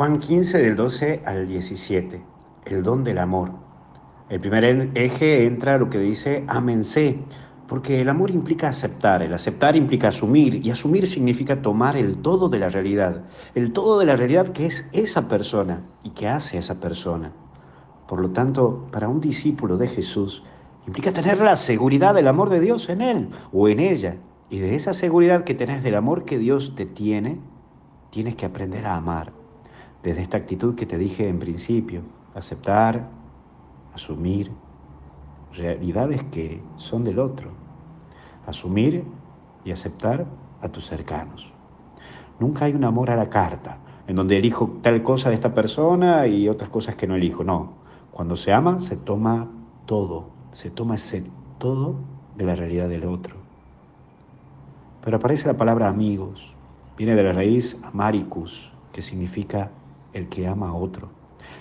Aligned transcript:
Juan 0.00 0.18
15 0.18 0.56
del 0.56 0.76
12 0.76 1.24
al 1.26 1.46
17, 1.46 2.22
el 2.64 2.82
don 2.82 3.04
del 3.04 3.18
amor. 3.18 3.50
El 4.30 4.40
primer 4.40 4.64
eje 4.94 5.44
entra 5.44 5.76
lo 5.76 5.90
que 5.90 5.98
dice 5.98 6.42
amense, 6.48 7.18
porque 7.68 8.00
el 8.00 8.08
amor 8.08 8.30
implica 8.30 8.68
aceptar, 8.68 9.20
el 9.20 9.34
aceptar 9.34 9.76
implica 9.76 10.08
asumir, 10.08 10.64
y 10.64 10.70
asumir 10.70 11.06
significa 11.06 11.60
tomar 11.60 11.98
el 11.98 12.16
todo 12.16 12.48
de 12.48 12.58
la 12.58 12.70
realidad, 12.70 13.24
el 13.54 13.74
todo 13.74 13.98
de 13.98 14.06
la 14.06 14.16
realidad 14.16 14.48
que 14.48 14.64
es 14.64 14.88
esa 14.94 15.28
persona 15.28 15.82
y 16.02 16.12
que 16.12 16.28
hace 16.28 16.56
esa 16.56 16.80
persona. 16.80 17.32
Por 18.08 18.22
lo 18.22 18.30
tanto, 18.30 18.86
para 18.90 19.06
un 19.06 19.20
discípulo 19.20 19.76
de 19.76 19.86
Jesús, 19.86 20.42
implica 20.86 21.12
tener 21.12 21.42
la 21.42 21.56
seguridad 21.56 22.14
del 22.14 22.28
amor 22.28 22.48
de 22.48 22.60
Dios 22.60 22.88
en 22.88 23.02
él 23.02 23.28
o 23.52 23.68
en 23.68 23.80
ella, 23.80 24.16
y 24.48 24.60
de 24.60 24.76
esa 24.76 24.94
seguridad 24.94 25.44
que 25.44 25.52
tenés 25.52 25.82
del 25.82 25.96
amor 25.96 26.24
que 26.24 26.38
Dios 26.38 26.74
te 26.74 26.86
tiene, 26.86 27.38
tienes 28.08 28.34
que 28.34 28.46
aprender 28.46 28.86
a 28.86 28.96
amar 28.96 29.38
desde 30.02 30.22
esta 30.22 30.36
actitud 30.36 30.74
que 30.74 30.86
te 30.86 30.98
dije 30.98 31.28
en 31.28 31.38
principio, 31.38 32.02
aceptar, 32.34 33.08
asumir 33.94 34.50
realidades 35.52 36.22
que 36.24 36.62
son 36.76 37.04
del 37.04 37.18
otro, 37.18 37.50
asumir 38.46 39.04
y 39.64 39.72
aceptar 39.72 40.26
a 40.62 40.68
tus 40.68 40.86
cercanos. 40.86 41.52
Nunca 42.38 42.64
hay 42.64 42.72
un 42.72 42.84
amor 42.84 43.10
a 43.10 43.16
la 43.16 43.28
carta, 43.28 43.78
en 44.06 44.16
donde 44.16 44.38
elijo 44.38 44.78
tal 44.82 45.02
cosa 45.02 45.28
de 45.28 45.34
esta 45.34 45.54
persona 45.54 46.26
y 46.26 46.48
otras 46.48 46.70
cosas 46.70 46.96
que 46.96 47.06
no 47.06 47.14
elijo. 47.14 47.44
No, 47.44 47.74
cuando 48.10 48.36
se 48.36 48.52
ama 48.52 48.80
se 48.80 48.96
toma 48.96 49.48
todo, 49.86 50.30
se 50.52 50.70
toma 50.70 50.94
ese 50.94 51.24
todo 51.58 51.96
de 52.36 52.44
la 52.44 52.54
realidad 52.54 52.88
del 52.88 53.04
otro. 53.04 53.36
Pero 55.04 55.16
aparece 55.16 55.46
la 55.46 55.56
palabra 55.56 55.88
amigos, 55.88 56.52
viene 56.96 57.14
de 57.14 57.22
la 57.22 57.32
raíz 57.32 57.78
amaricus, 57.82 58.72
que 58.92 59.02
significa 59.02 59.70
el 60.12 60.28
que 60.28 60.46
ama 60.46 60.68
a 60.68 60.74
otro. 60.74 61.08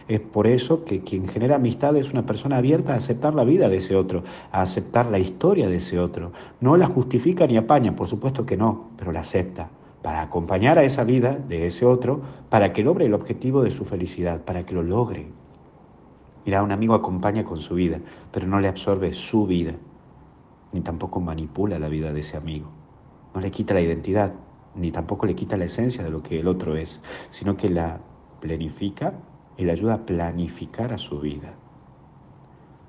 Es 0.07 0.19
por 0.19 0.47
eso 0.47 0.83
que 0.85 1.01
quien 1.01 1.27
genera 1.27 1.57
amistad 1.57 1.95
es 1.95 2.11
una 2.11 2.25
persona 2.25 2.57
abierta 2.57 2.93
a 2.93 2.97
aceptar 2.97 3.33
la 3.35 3.43
vida 3.43 3.69
de 3.69 3.77
ese 3.77 3.95
otro, 3.95 4.23
a 4.51 4.61
aceptar 4.61 5.07
la 5.11 5.19
historia 5.19 5.69
de 5.69 5.77
ese 5.77 5.99
otro. 5.99 6.31
No 6.61 6.77
la 6.77 6.87
justifica 6.87 7.45
ni 7.47 7.57
apaña, 7.57 7.95
por 7.95 8.07
supuesto 8.07 8.45
que 8.45 8.57
no, 8.57 8.89
pero 8.97 9.11
la 9.11 9.21
acepta 9.21 9.69
para 10.01 10.21
acompañar 10.21 10.77
a 10.77 10.83
esa 10.83 11.03
vida 11.03 11.37
de 11.47 11.65
ese 11.65 11.85
otro, 11.85 12.21
para 12.49 12.71
que 12.71 12.83
logre 12.83 13.05
el 13.05 13.13
objetivo 13.13 13.63
de 13.63 13.71
su 13.71 13.83
felicidad, 13.85 14.43
para 14.43 14.65
que 14.65 14.73
lo 14.73 14.81
logre. 14.81 15.27
Mira, 16.45 16.63
un 16.63 16.71
amigo 16.71 16.93
acompaña 16.93 17.43
con 17.43 17.59
su 17.59 17.75
vida, 17.75 17.99
pero 18.31 18.47
no 18.47 18.59
le 18.59 18.67
absorbe 18.67 19.11
su 19.13 19.45
vida, 19.45 19.73
ni 20.71 20.81
tampoco 20.81 21.19
manipula 21.19 21.79
la 21.79 21.89
vida 21.89 22.13
de 22.13 22.21
ese 22.21 22.37
amigo. 22.37 22.69
No 23.33 23.41
le 23.41 23.51
quita 23.51 23.73
la 23.73 23.81
identidad, 23.81 24.33
ni 24.73 24.91
tampoco 24.91 25.25
le 25.25 25.35
quita 25.35 25.57
la 25.57 25.65
esencia 25.65 26.03
de 26.03 26.09
lo 26.09 26.23
que 26.23 26.39
el 26.39 26.47
otro 26.47 26.77
es, 26.77 27.01
sino 27.29 27.57
que 27.57 27.69
la 27.69 27.99
planifica 28.39 29.13
y 29.57 29.65
le 29.65 29.71
ayuda 29.71 29.95
a 29.95 30.05
planificar 30.05 30.93
a 30.93 30.97
su 30.97 31.19
vida. 31.19 31.53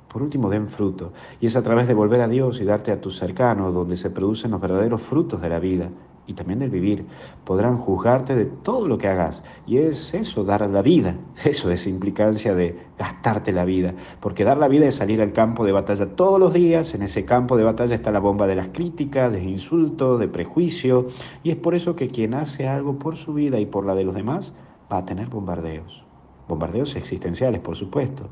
Por 0.09 0.23
último, 0.23 0.51
den 0.51 0.69
fruto, 0.69 1.13
y 1.41 1.47
es 1.47 1.57
a 1.57 1.63
través 1.63 1.87
de 1.87 1.95
volver 1.95 2.21
a 2.21 2.29
Dios 2.29 2.61
y 2.61 2.65
darte 2.65 2.91
a 2.91 3.01
tus 3.01 3.17
cercanos 3.19 3.73
donde 3.73 3.97
se 3.97 4.11
producen 4.11 4.51
los 4.51 4.61
verdaderos 4.61 5.01
frutos 5.01 5.41
de 5.41 5.49
la 5.49 5.61
vida 5.61 5.91
y 6.27 6.35
también 6.35 6.59
del 6.59 6.71
vivir. 6.71 7.07
Podrán 7.45 7.79
juzgarte 7.79 8.35
de 8.35 8.45
todo 8.45 8.89
lo 8.89 8.99
que 8.99 9.09
hagas, 9.09 9.45
y 9.67 9.79
es 9.79 10.13
eso, 10.15 10.43
dar 10.45 10.69
la 10.69 10.83
vida, 10.83 11.17
eso 11.45 11.71
es 11.71 11.87
implicancia 11.87 12.55
de 12.55 12.77
gastarte 12.99 13.53
la 13.53 13.65
vida, 13.65 13.95
porque 14.21 14.45
dar 14.45 14.59
la 14.59 14.69
vida 14.69 14.87
es 14.87 14.97
salir 14.97 15.23
al 15.23 15.33
campo 15.33 15.65
de 15.65 15.73
batalla 15.73 16.15
todos 16.17 16.41
los 16.41 16.53
días, 16.53 16.95
en 16.95 17.03
ese 17.03 17.25
campo 17.25 17.57
de 17.57 17.65
batalla 17.65 17.95
está 17.95 18.11
la 18.11 18.21
bomba 18.21 18.49
de 18.49 18.57
las 18.57 18.69
críticas, 18.69 19.31
de 19.33 19.43
insultos, 19.43 20.19
de 20.19 20.29
prejuicio, 20.29 21.09
y 21.43 21.51
es 21.51 21.57
por 21.57 21.75
eso 21.75 21.95
que 21.95 22.09
quien 22.09 22.35
hace 22.35 22.67
algo 22.67 22.99
por 22.99 23.17
su 23.17 23.35
vida 23.35 23.61
y 23.61 23.67
por 23.67 23.87
la 23.87 23.95
de 23.95 24.05
los 24.05 24.15
demás, 24.15 24.55
va 24.91 24.99
a 24.99 25.05
tener 25.05 25.29
bombardeos. 25.29 26.05
Bombardeos 26.49 26.97
existenciales, 26.97 27.61
por 27.61 27.77
supuesto, 27.77 28.29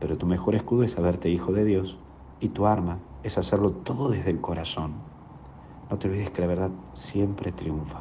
pero 0.00 0.18
tu 0.18 0.26
mejor 0.26 0.54
escudo 0.54 0.82
es 0.82 0.92
saberte 0.92 1.28
hijo 1.28 1.52
de 1.52 1.64
Dios 1.64 1.96
y 2.40 2.48
tu 2.48 2.66
arma 2.66 2.98
es 3.22 3.38
hacerlo 3.38 3.70
todo 3.70 4.10
desde 4.10 4.30
el 4.30 4.40
corazón. 4.40 4.92
No 5.90 5.98
te 5.98 6.08
olvides 6.08 6.30
que 6.30 6.40
la 6.40 6.48
verdad 6.48 6.70
siempre 6.92 7.52
triunfa. 7.52 8.00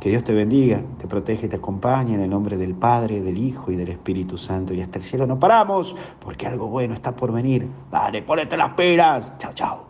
Que 0.00 0.08
Dios 0.08 0.24
te 0.24 0.34
bendiga, 0.34 0.82
te 0.98 1.06
protege 1.06 1.46
y 1.46 1.48
te 1.48 1.56
acompañe 1.56 2.14
en 2.14 2.20
el 2.20 2.30
nombre 2.30 2.56
del 2.56 2.74
Padre, 2.74 3.20
del 3.20 3.38
Hijo 3.38 3.70
y 3.70 3.76
del 3.76 3.88
Espíritu 3.88 4.36
Santo. 4.36 4.74
Y 4.74 4.80
hasta 4.80 4.98
el 4.98 5.02
cielo 5.02 5.26
no 5.26 5.38
paramos, 5.38 5.94
porque 6.20 6.46
algo 6.46 6.66
bueno 6.66 6.94
está 6.94 7.14
por 7.14 7.32
venir. 7.32 7.68
Dale, 7.90 8.22
ponete 8.22 8.56
las 8.56 8.70
peras. 8.70 9.38
Chao, 9.38 9.52
chao. 9.54 9.83